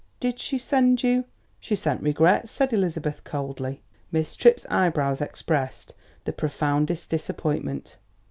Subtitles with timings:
[0.19, 1.25] Did she send you"
[1.59, 3.83] "She sent regrets," said Elizabeth coldly.
[4.11, 5.93] Miss Tripp's eyebrows expressed
[6.25, 7.97] the profoundest disappointment.